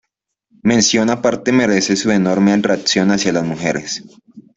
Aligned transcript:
Mención 0.63 1.11
aparte 1.11 1.51
merece 1.51 1.95
su 1.95 2.09
enorme 2.09 2.53
atracción 2.53 3.11
hacia 3.11 3.33
las 3.33 3.45
mujeres. 3.45 4.01